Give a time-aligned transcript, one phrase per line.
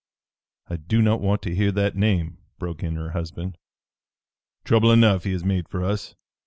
[0.67, 3.55] I do not want to hear that name!" broke in her husband.
[4.63, 6.15] "Trouble enough he has made for us!"